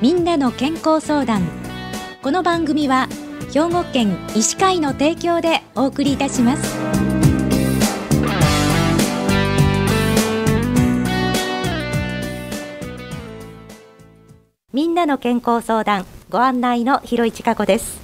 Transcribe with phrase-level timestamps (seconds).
[0.00, 1.42] みんなの健康相談。
[2.22, 3.08] この番組は
[3.52, 6.78] 兵庫県医師会の提供でお送りいたします。
[14.72, 17.98] みんなの健康相談ご案内の広市加子です。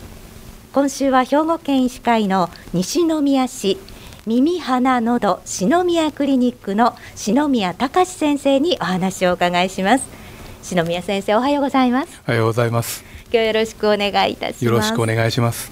[0.73, 3.79] 今週は兵庫県医師会の西宮市
[4.27, 10.24] 耳鼻のど篠宮クリニックの篠宮隆先生にお話をお伺いします。
[10.65, 12.23] 篠宮先生おはようございます。
[12.27, 13.05] おはようございます。
[13.25, 14.65] 今日よろしくお願いいたします。
[14.65, 15.71] よろしくお願いします。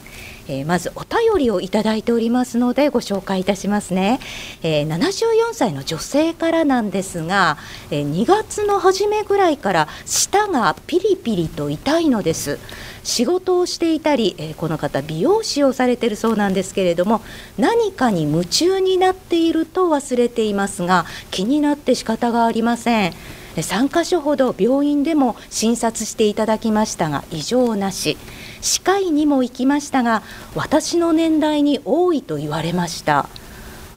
[0.48, 4.18] えー、まずお便りをいただいておりますのでご紹介いたしますね、
[4.62, 7.58] えー、74歳の女性からなんですが、
[7.92, 12.58] えー、2月の初めぐらいから舌がピリピリと痛いのです。
[13.02, 17.22] 仕事をしていたり、えー、この方美容師をされているそうなんですけれども
[17.56, 23.14] 何かに夢中になっていると忘れていますが気になって仕方がありません
[23.56, 28.16] 3か所ほど病院でも診察していただきましたが異常なし。
[28.62, 30.22] 歯科医にも行きましたが
[30.54, 33.28] 私の年代に多いと言われました。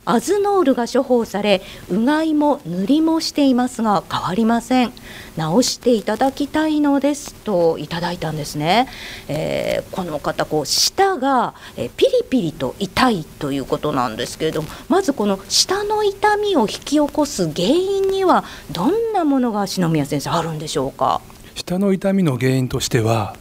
[0.06, 4.94] アズノールが処方されうがいも塗りもしていますが変わりません。
[5.36, 7.34] 直していただきたいのです。
[7.34, 8.88] といただいたんですね、
[9.28, 21.22] えー、この方こう舌が、えピリピリと痛いということなんですけれどもまずこの舌の痛みを引き起こす原因にはどんなものが篠宮先生あるんでしょうか？
[21.56, 23.36] 舌の痛みの原因としては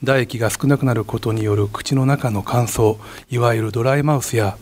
[0.00, 2.98] 唾液が少なくなることによる口の中の乾燥
[3.30, 4.58] いわゆるドライマウスや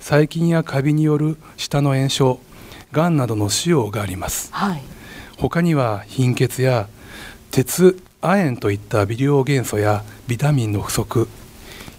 [0.00, 2.40] 細菌やカビによる舌の炎症
[2.92, 4.82] がんなどの腫瘍があります、はい、
[5.36, 6.88] 他には貧血や
[7.50, 11.28] 鉄亜鉛といった微量元素やビタミンの不足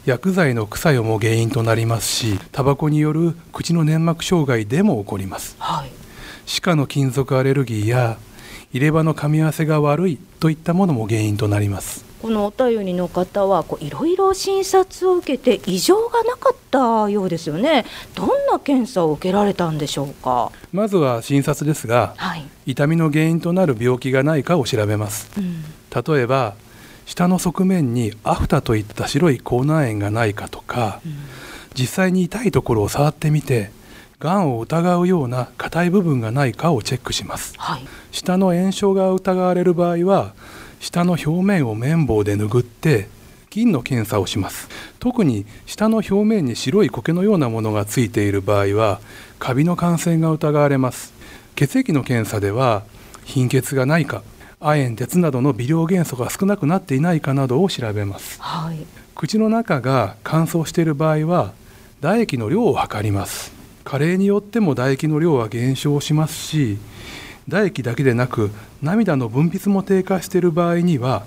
[0.05, 5.91] 薬剤の副作用も原因となりますしタバコによる口の粘膜障害でも起こります、はい、
[6.45, 8.17] 歯科の金属アレルギーや
[8.71, 17.85] 入れ歯の噛み合わせが悪いといったものも原因となりますこのお便りの方はいろいろ診察を受けて異常がなかったようですよね。
[18.15, 20.51] どんな検査を受けられたんでしょうか？
[20.73, 25.63] まずは診察ですが、はい、痛みの原因となる病気がないかを調べます、うん、
[26.15, 26.55] 例えば
[27.05, 31.13] 下の側面にアフタといった白い口内炎がないかとか、うん、
[31.73, 33.71] 実際に痛いところを触ってみて
[34.19, 40.33] がんを疑うような硬い部分がないかをチェックします、はい、下の炎症が疑われる場合は
[40.79, 43.07] 下の表面を綿棒で拭って
[43.49, 44.69] 菌の検査をします。
[44.99, 48.99] 特に下の表面に白い苔のようなものがついている場合は
[49.39, 51.13] カビの感染が疑われます。
[51.55, 52.83] 血液の検査では
[53.25, 54.21] 貧血がないか
[54.59, 58.77] 亜鉛鉄などの微量元素が少なくなっていないかなどを調べます、はい、
[59.13, 61.53] 口の中が乾燥している場合は
[62.01, 63.57] 唾液の量を測ります。
[63.83, 66.77] 加齢によっても唾液の量は減少しますし
[67.47, 71.23] 唾液だけでなく涙の分泌も低下している場合には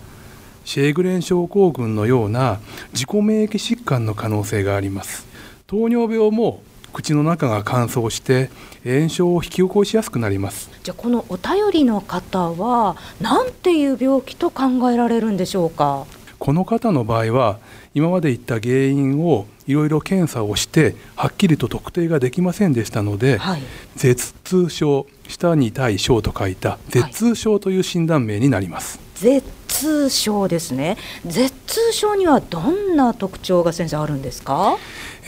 [0.64, 2.60] シェーグレン症候群のような
[2.92, 5.26] 自己免疫疾患の可能性があります。
[5.66, 8.50] 糖尿病も口の中が乾燥して
[8.84, 10.70] 炎症を引き起こしやすくなります。
[10.82, 16.06] じゃあこのお便りの方は何ていう病気と考えられるんでしょうか？
[16.40, 17.58] この方の場合は
[17.94, 23.62] 今まで言った原因をいろいろ検査をしてはっきりと特定ができませんでしたので、はい、
[23.94, 30.96] 舌痛症下に対症と書いた舌痛症という診断名になります、はい、舌痛症ですね。
[31.26, 34.78] 舌痛症にはどんな特徴が先生あるんですか、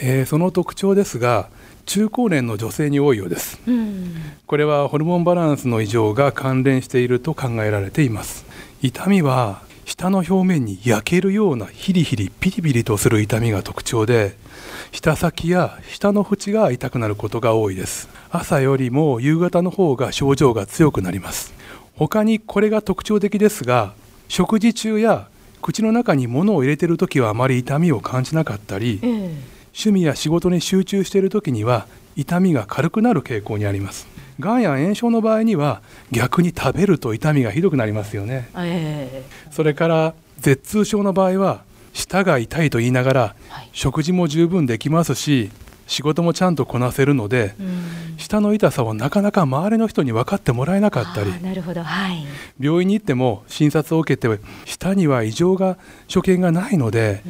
[0.00, 1.50] えー、その特徴ですが
[1.84, 3.58] 中高年の女性に多いようです、
[4.46, 8.46] これはホルモンバランスの異常が関連していると考えられています。
[8.82, 14.34] 痛みは舌の表面に焼けるようなヒリヒリピリピリとする痛みが特徴で
[14.90, 18.08] 舌先や舌の縁が痛くなることが多いです。
[18.30, 21.52] 朝よりも夕方の方が症状が強くなります。
[21.94, 23.92] 他にこれが特徴的ですが
[24.28, 25.28] 食事中や
[25.60, 28.98] 口の中に物を入れている時はあまり痛みを感じなかったり、
[29.74, 31.86] 趣味や仕事に集中している時には
[32.16, 34.06] 痛みが軽くなる傾向にあります
[34.40, 41.62] がんや炎症の場合には逆に食べると痛みがひどくなりますよね、えー、それから舌痛症の場合は
[41.92, 45.50] 舌が痛いと言いながら、はい、食事も十分できますし
[45.86, 47.54] 仕事もちゃんとこなせるので、
[48.16, 52.24] 舌の痛さをなかなか周りの人に分かってもらえなかったりなるほど、はい、
[52.58, 55.76] 病院に行っても診察を受けて舌には異常が
[56.08, 57.22] 所見がないので、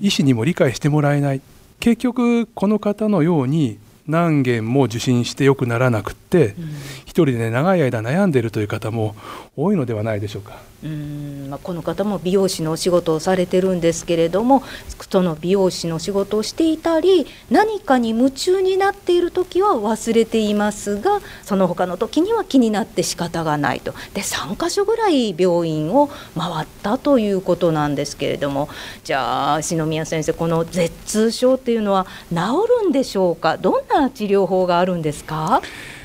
[0.00, 1.42] 医師にも理解してもらえない。
[1.78, 6.68] 結局この方のように何件も受診してよくならなくって、うん、
[7.04, 9.16] 一人で長い間悩んでいるという方も
[9.56, 10.58] 多いのではないでしょうか。
[10.84, 11.46] うん。
[11.50, 14.62] まあ、この方も美容師のお仕事をされてるんですけれども
[15.10, 23.92] その美容師の仕事をしていたり何かに夢中になっている時は忘れていますがその他の時には気になって仕方がないと。
[24.12, 28.68] で3か所ぐらい病院を回ったということなんですけれども
[29.04, 32.36] じゃあ篠宮先生この舌痛症っていうのは治
[32.82, 33.56] るんでしょうか？
[33.56, 35.62] どんな治療法があるんですか？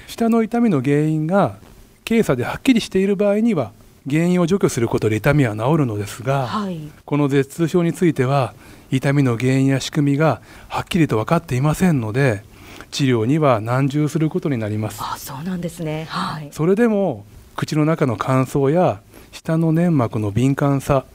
[0.07, 1.57] 舌の痛みの原因が
[2.03, 3.71] 検査ではっきりしている場合には
[4.09, 8.53] 原因を除去することで痛みは治るのですが、はい、この舌痛症については
[8.91, 12.43] 痛みの原因や仕組みがはっきりと分かっていませんので
[12.89, 14.99] 治療には難渋することになります。
[15.01, 19.01] あそうなんですね、はい、それでも口の中の乾燥や
[19.31, 21.05] 舌の粘膜の敏感さ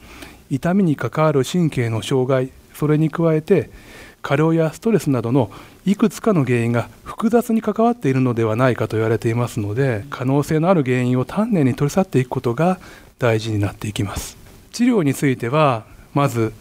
[0.48, 3.68] 痛みに関わる神経の障害それに加えて
[4.26, 5.52] 過労やストレスなどの
[5.84, 12.80] いくつかの原因が複雑に関わっているのではないかと言われていますので可能性のある原因を丹念に取り去っていくことが
[13.20, 14.36] 大事になっていきます。
[14.72, 16.52] 治療についてはまず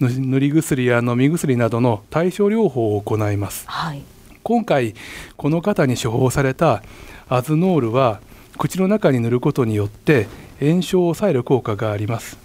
[0.00, 4.02] 塗り薬や飲み薬などの対症療法を行います、はい、
[4.42, 4.94] 今回
[5.36, 6.82] この方に処方された
[7.28, 8.20] アズノールは
[8.58, 10.26] 口の中に塗ることによって
[10.58, 12.36] 炎症を抑える効果があります。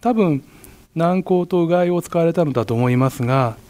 [0.00, 0.42] 多分
[0.94, 3.62] 軟膏とうがいを使われたのだと思いますが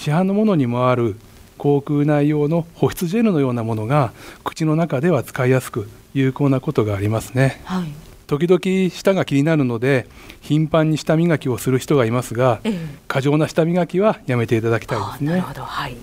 [0.00, 1.14] 市販のものにもある
[1.58, 4.14] 口腔内用の保湿ジェルのようなものが
[4.44, 7.92] 口の中では使いやすく有効なことがありますね、はい、
[8.26, 10.06] 時々舌が気になるので
[10.40, 15.96] 頻繁に舌磨きをする人がいますが、ええ、過剰な舌磨きはやめていただきたいですね、はい、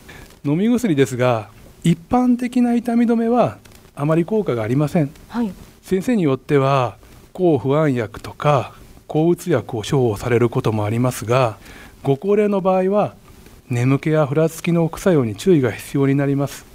[0.45, 1.49] 飲み薬ですが
[1.83, 3.57] 一般的な痛み止めは
[3.95, 5.51] あまり効果がありません、はい、
[5.81, 6.97] 先生によっては
[7.33, 8.75] 抗不安薬とか
[9.07, 11.57] 抗うつ薬を処方されることもありますが
[12.03, 13.15] ご高齢の場合は
[13.69, 16.66] 眠気やふらつきの副作用に注意が必要になります。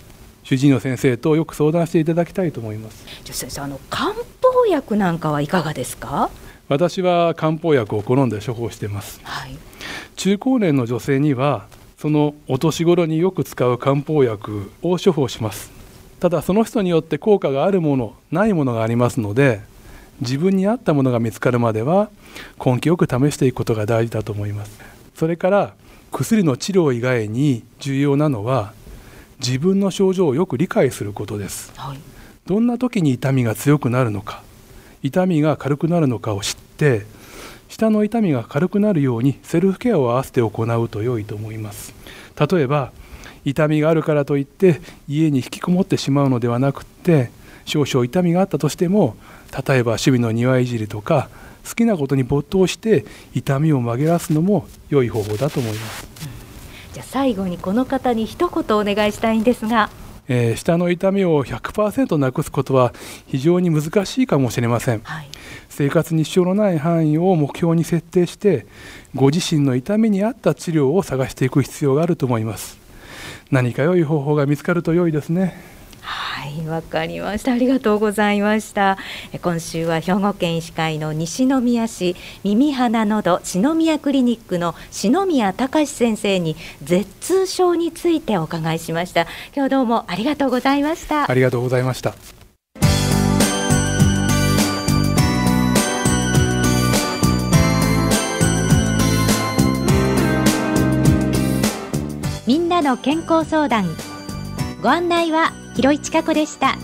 [0.43, 3.07] 主治医の先生とよく相談していただきたいと思います。
[3.25, 6.29] じゃ先生あの漢方薬なんかはいかがですか？
[6.69, 9.59] 私は漢方薬を好んで処方しています、はい、
[10.17, 11.67] 中高年の女性には
[11.99, 15.71] そのお年頃によく使う漢方薬を処方します。
[16.21, 19.61] ただその人によって効果があるものないものがありますので
[20.21, 22.11] 自分に合ったものが見つかるまでは
[22.65, 24.79] 根気よく試していくことが大事だと思います。
[25.15, 25.75] それから
[26.13, 28.73] 薬の治療以外に重要なのは
[29.41, 31.99] 自分の症状をよく理解することです、はい、
[32.47, 34.43] どんな時に痛みが強くなるのか
[35.03, 37.07] 痛みが軽くなるのかを知って
[37.69, 41.95] 下の痛みが軽くなるようにセルフケアを合わせて行うと良いと思います。
[42.39, 42.93] 例えば
[43.45, 47.31] 痛みがあるからといって家に引きこもってしまうのではなくって
[47.65, 49.17] 少々痛みがあったとしても
[49.67, 51.29] 例えば趣味の庭いじりとか
[51.67, 53.05] 好きなことに没頭して
[53.35, 56.09] 痛みを紛らわすのも良い方法だと思います、
[56.89, 59.91] うん、じゃあ最後にこの方に一言お願いしたいんですが、
[60.29, 62.93] えー、下の痛みを100%なくすことは
[63.27, 65.29] 非常に難しいかもしれません、はい、
[65.69, 68.67] 生活に支障のない範囲を目標に設定して
[69.15, 72.83] ご自身の痛みに合った治療を探していく必要があると思います。
[73.53, 75.55] 何か良い方法が見つかると良いですね
[76.43, 77.53] はいわかりました。
[77.53, 78.99] ありがとうございました。
[79.43, 89.29] 今週は兵庫県医師会の西宮市耳鼻のど篠宮クリニックの篠宮隆先生に舌痛症についてお伺いしました。
[89.55, 91.31] 今日どうもありがとうございました。
[91.31, 92.13] ありがとうございました。
[102.49, 103.87] みんなの健康相談。
[104.83, 106.77] ご案内は広市加子でした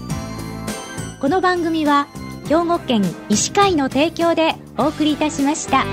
[1.21, 2.07] この番組は
[2.49, 5.85] 兵庫県医師会の提供でお送りいたしました。